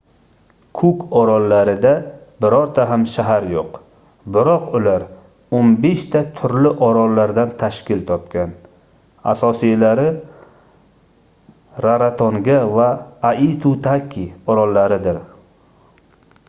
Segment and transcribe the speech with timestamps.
[0.77, 1.89] kuk orollarida
[2.43, 3.75] birorta ham shahar yoʻq
[4.37, 5.03] biroq ular
[5.57, 8.55] 15 ta turli orollardan tashkil topgan
[9.35, 10.05] asosiylari
[11.89, 12.87] rarotonga va
[13.33, 14.25] aitutaki
[14.55, 15.21] orollaridir